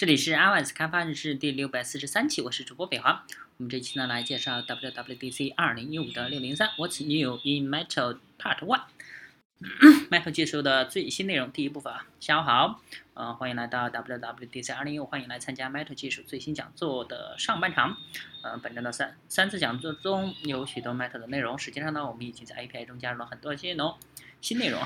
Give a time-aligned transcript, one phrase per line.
[0.00, 3.26] 这里是 iOS 开发日志第六百四十三期，我是主播北华。
[3.58, 8.84] 我们这期呢来介绍 WWDC 二零一五的六零三 What's New in Metal Part One。
[10.10, 12.80] Metal 技术的最新内容第一部分啊，下午好，
[13.12, 17.98] 呃，欢迎来到 WWDC 二零一五，欢迎来参加 Metal 技术最新讲座的上半场。
[18.42, 23.98] 呃，本周的三三次讲座中有许多 Metal 的内容，实际上呢，我们已经在 API 中加入了很多新内容，
[24.40, 24.80] 新内容。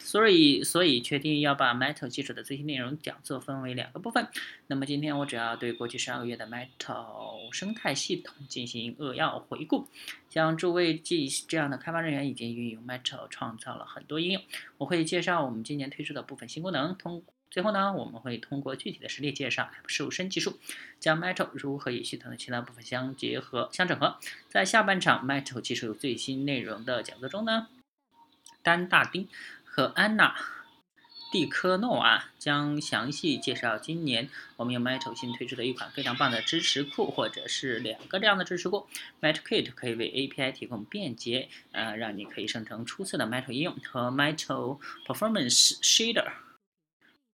[0.00, 4.26] 所以，所以确定要把 Metal 技术的最新内容讲座分为两个部分。
[4.66, 9.86] 那么今天我主要对过去十二个月的 Metal 生态系统进行扼要回顾。
[10.28, 14.42] 像诸位这这样的开发人员已经运用 Metal 创造了很多应用。
[14.78, 16.96] 我会介绍我们今年推出的部分新功能。
[16.96, 20.58] 通最后呢，我们会通过具体的实例介绍瘦身技术，
[20.98, 24.18] 将 Metal 如何与系统的其他部分相结合、相整合。
[24.48, 27.68] 在下半场 Metal 技术最新内容的讲座中呢，
[28.62, 29.28] 丹大丁。
[29.80, 30.36] 和安娜·
[31.32, 38.86] 蒂科诺娃将详细介绍今年我们用 Metal 新推出的一款非常棒的支持库，或者是两个这样的支持库。
[39.22, 46.30] Meta Kit 可以为 API 提供便捷，呃，让你可以生成出色的 Metal 应用和 Metal Performance Shader。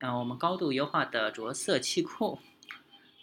[0.00, 2.40] 啊，我们高度优化的着色器库，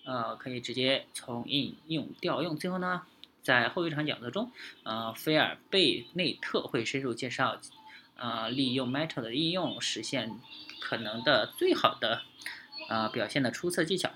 [0.05, 2.55] 呃，可以直接从应用调用。
[2.55, 3.01] 最后呢，
[3.43, 4.49] 在后一场讲座中，
[4.83, 7.59] 呃，菲尔贝内特会深入介绍。
[8.21, 10.31] 呃，利用 Metal 的应用实现
[10.79, 12.21] 可能的最好的
[12.87, 14.11] 呃表现的出色技巧。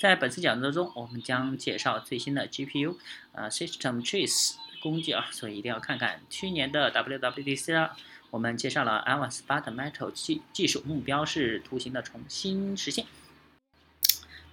[0.00, 2.96] 在本次讲座中，我们将介绍最新的 GPU
[3.30, 7.96] 呃 System Trace 工具啊，所以一定要看看去年的 WWDC 啊，
[8.30, 13.06] 我们介绍了 iOS 8的 Metal 技技术，目标是图形的重新实现。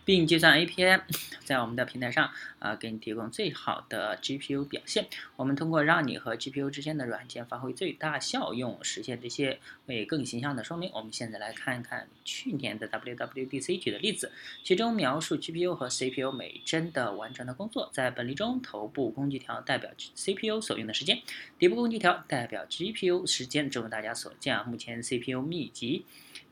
[0.09, 1.01] 并计算 API
[1.43, 5.05] 在我们的平台上啊，给你提供最好的 GPU 表现。
[5.35, 10.89] 我们通过让你和 GPU 之间的软件发挥最大效用，实现这些为更形象的说明。
[10.95, 14.31] 我们现在来看一看去年的 WWDC 举的例子，
[14.63, 17.91] 其中描述 GPU 和 CPU 每帧的完成的工作。
[17.93, 21.21] 在本例中，头部工具条代表 CPU 所用的时间，
[21.59, 23.69] 底部工具条代表 GPU 时间。
[23.69, 26.05] 正如大家所见啊，目前 CPU 密集。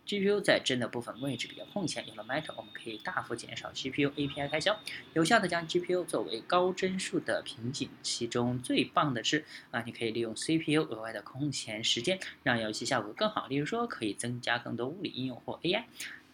[0.08, 4.80] GPU 在帧的部分位置比较空闲，有了 Metal，我们可以大幅减少 GPU API 开销，
[5.14, 7.90] 有效的将 GPU 作为高帧数的瓶颈。
[8.02, 13.48] 其中最棒的是啊，你可以利用 CPU 额外的空闲时间，让游戏效果更好。
[13.48, 15.84] 例如说，可以增加更多物理应用或 AI。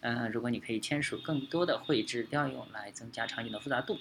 [0.00, 3.98] 嗯，如果你可以签署更多的绘制调用来增加场景的复杂度。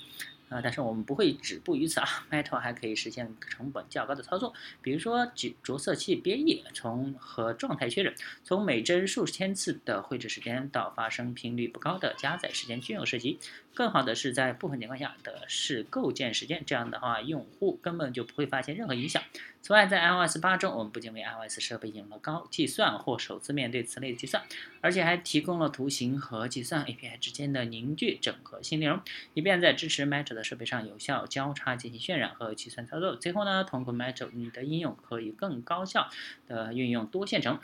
[0.53, 13.39] 啊，但是我们不会止步于此啊， Metal 还可以实现成本较高的操作，比如说着着色器编译，从和状态确认，从每帧数千次的绘制时间到发生频率不高的加载时间均有涉及。
[13.75, 19.23] 更好的是在部分情况下的是构建时间，这样的话用户根本就不会发现任何影响。
[19.63, 24.43] 此外，在 iOS 八中，我们不仅为 iOS 设备引入了高计算或首次面对此类的计算，
[24.81, 29.01] 而且还提供了图形和计算 API 之间的凝聚整合新内容，
[29.33, 30.42] 以便在支持 Metal 的。
[30.43, 33.15] 设备上有效交叉进行渲染和计算操作。
[33.15, 36.09] 最后呢，通过 Metal，你的应用可以更高效
[36.47, 37.59] 的运用多线程，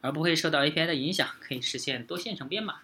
[0.00, 2.80] 而不会受到 API 的影响，可以实现多线程编码，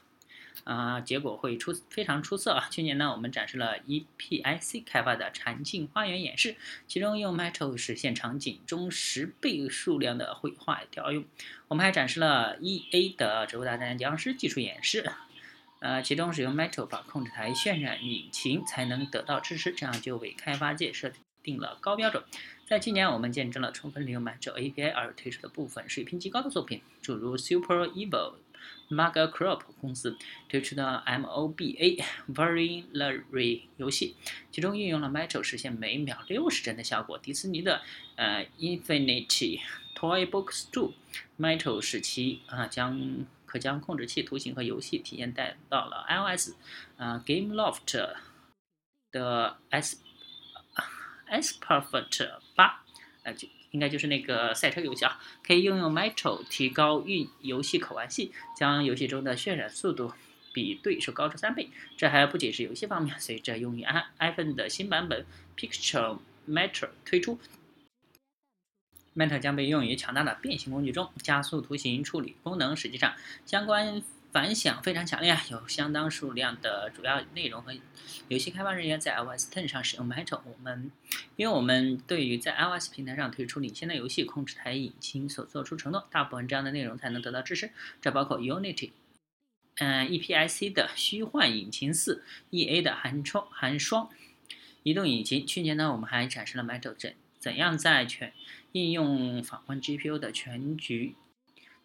[0.64, 2.68] 啊，结果会出非常出色啊！
[2.70, 6.56] 去年呢，我们展示了 EPIC 开发的禅境花园演示，
[6.86, 11.24] 其中用 Metal 实现场景中十倍数量的绘画调用。
[11.68, 15.12] 我们还展示了 EA 的植物大战僵尸技术演示。
[15.80, 22.22] 呃，其中使用 Metal 把控制台渲染引擎才能得到支持，这样就为开发界设定了高标准。
[22.66, 28.34] 在今年，我们见证了充分利用 Metal API 而推出的部分水平极高的作品，诸如 Super Evil、
[28.90, 32.02] Mega Crop 公司推出的 MOBA
[32.34, 34.16] Variary 游戏，
[34.50, 37.16] 其中运用了 Metal 实现每秒六十帧的效果。
[37.18, 37.82] 迪士尼的
[38.16, 39.60] 呃 Infinity
[39.96, 40.92] Toy Books 2
[41.38, 43.24] Metal 使其啊将
[43.58, 46.52] 将控制器、图形和游戏体验带到了 iOS，
[46.96, 48.14] 啊，GameLoft
[49.12, 49.98] 的 S
[51.26, 52.84] S Perfect 八，
[53.22, 60.12] 呃，就应该就是那个赛车游戏啊，可以应用 Metal 提高运游戏可玩性，将游戏中的渲染速度
[60.54, 61.68] 比对手高出三倍。
[61.96, 65.26] 这还不仅是游戏方面，随着用于 i iPhone 的新版本
[65.56, 66.18] Picture
[66.48, 67.38] Metal 推出。
[69.16, 72.76] Metal 将被用于强大的变形工具中，加速图形处理功能。
[72.76, 73.14] 实际上，
[73.46, 75.34] 相关反响非常强烈！
[75.50, 77.72] 有相当数量的主要内容和
[78.28, 80.42] 游戏开发人员在 iOS 10上使用 Metal。
[80.44, 80.92] 我们，
[81.36, 87.70] 因为我们对于在 iOS 平台上推出领先的游戏控制台引擎所做出承诺，大部分这样的内容才能得到支持。
[88.02, 88.90] 这包括 Unity，
[89.76, 94.10] 嗯，EPIC 的虚幻引擎四，EA 的寒窗寒霜
[94.82, 95.46] 移动引擎。
[95.46, 97.14] 去年呢，我们还展示了 Metal 怎
[97.46, 98.32] 怎样在全
[98.72, 101.14] 应用访问 GPU 的全局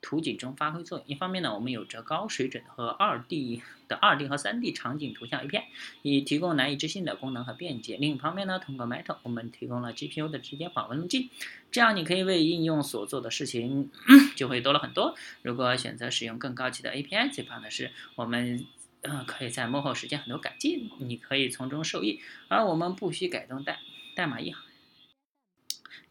[0.02, 1.08] 图景中发挥作用。
[1.08, 5.66] 一方面呢，我们有着高水准和二 D 的二 D 和三 D 场景图像 API，
[6.02, 7.96] 以提供难以置信的功能和便捷。
[7.98, 11.30] 另一方面呢，通过 Meta，我们提供了 GPU 的直接访问路径，
[11.70, 13.92] 这样你可以为应用所做的事情
[14.36, 15.16] 就会多了很多。
[15.44, 18.66] 如果选择使用更高级的 API，最棒的是我们
[19.02, 23.78] 嗯可以在幕后实现很多改进，你可以从中受益，而我们不需改动代
[24.16, 24.64] 代码一行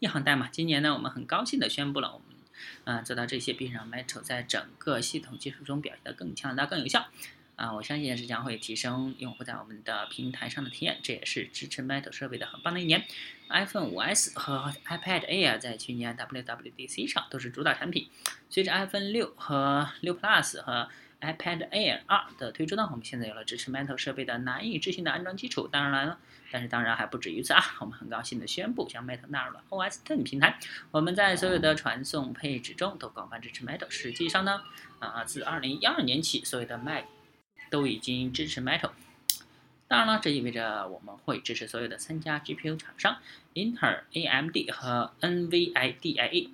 [0.00, 0.48] 一行代码。
[0.48, 2.26] 今年呢，我们很高兴的宣布了我们。
[2.84, 7.06] 啊，做到这些，并让 Metal 在整个系统技术中表现得更强大、更有效。
[7.56, 10.98] 啊，我相信是将会提升用户在我们的平台上的体验。
[11.02, 13.04] 这也是支持 Metal 设备的很棒的一年。
[13.50, 18.08] iPhone 5s 和 iPad Air 在去年 WWDC 上都是主打产品。
[18.48, 20.88] 随着 iPhone 6和6 Plus 和
[21.20, 25.68] iPad Air 2的推出呢，我们现在有了支持 Metal 设备的难以置信的安装基础。
[25.68, 26.18] 当然了。
[26.52, 27.62] 但是当然还不止于此啊！
[27.78, 30.58] 我们很高兴的宣布，将 Metal 纳入了 OS Ten 平台。
[30.90, 33.88] 我们在所有的传送配置中都广泛支持 Metal。
[33.88, 34.60] 实际上呢，
[34.98, 37.04] 啊，自2012年起，所有的 Mac
[37.70, 38.90] 都已经支持 Metal。
[39.86, 43.18] 当然了，这意味着我们会支持所有的三家 GPU 厂商：
[43.52, 46.48] 英特尔、AMD 和 NVIDIA。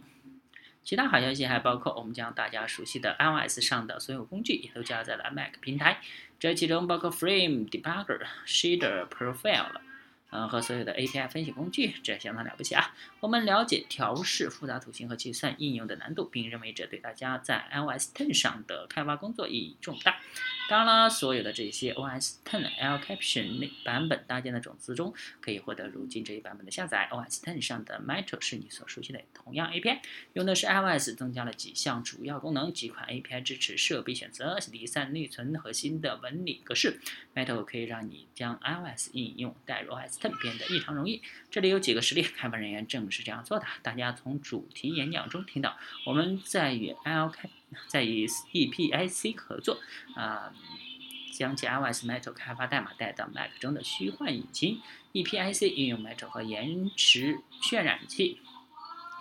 [0.86, 6.00] 其他好消息还包括，我们将大家熟悉的 iOS 上的所有工具也都加在了 Mac 平台，
[6.38, 9.80] 这其中包括 Frame Debugger、Shader Profile。
[10.30, 12.92] 嗯，和所有的 API 分析工具，这相当了不起啊！
[13.20, 20.16] 我们了解调试复杂图形和计算应用的难度，并认为这对大家在 iOS 10上的开发工作意义重大。
[20.68, 27.08] 当然了，所有的这些 OS 10 L Caption 版本搭建的种子中，可以获得如今这一版本的下载。
[27.12, 30.00] OS 10上的 Metal 是你所熟悉的同样 API，
[30.32, 32.72] 用的是 iOS，增加了几项主要功能。
[32.72, 37.00] 几款 API 支持设备选择、离散内存和新的纹理格式。
[37.34, 40.18] Metal 可以让你将 iOS 应用带入 OS。
[40.42, 41.22] 变得异常容易。
[41.50, 43.66] 这里有几个实例，开发人员正是这样做的。
[43.82, 47.48] 大家从主题演讲中听到，我们在与 L K
[47.88, 49.78] 在与 EPIC 合作，
[50.14, 50.52] 啊，
[51.32, 54.80] 将其 iOS Metal 开发代码带到 Mac 中的虚幻引擎。
[55.12, 58.40] EPIC 应用 Metal 和延迟渲染器，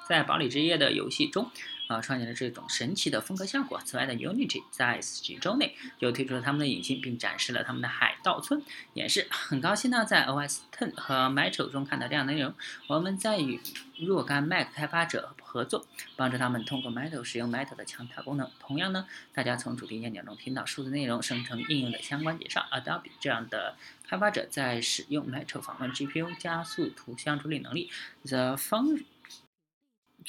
[0.07, 1.51] 在堡垒之夜的游戏中。
[1.87, 3.79] 啊，创建了这种神奇的风格效果。
[3.85, 8.59] 此外的 Unity 在几周内就推出了他们的引擎，并展示了他们的海盗村
[8.95, 9.27] 演示。
[9.29, 12.51] 很高兴呢，在 OS Ten 和 Metro 中看到这样的内容。
[12.87, 13.59] 我们在与
[13.99, 15.85] 若干 Mac 开发者合作，
[16.15, 18.49] 帮助他们通过 Metro 使用 Metro 的强大功能。
[18.59, 22.65] 同样呢，大家从主题演讲中听到数字内容生成应用的相关介绍。
[22.71, 27.91] Adobe 这样的开发者在使用 Metro 访问 GPU 加速图像处理能力。
[28.23, 29.03] The Fun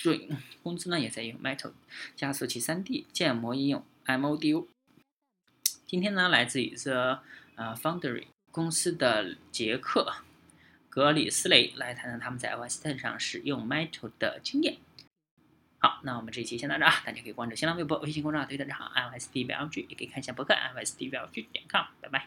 [0.02, 0.28] 对，
[0.62, 1.72] 公司呢也在用 Metal
[2.14, 4.66] 加速其 3D 建模应用 MODU。
[5.86, 7.22] 今天呢，来自于 The
[7.56, 10.12] 呃 Foundry 公司的杰克
[10.88, 14.76] 格里斯雷来谈谈他们在 OS t 上使用 Metal 的经验。
[15.78, 22.24] 好，那我们这一期先到这啊，大家可以关注新浪微博、微信公众号、推特账号 iOS d v l g 也可以看一下博客 iOS d v l g 点 com，拜拜。